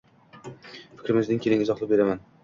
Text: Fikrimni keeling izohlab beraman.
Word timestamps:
Fikrimni 1.01 1.37
keeling 1.43 1.61
izohlab 1.65 1.93
beraman. 1.93 2.25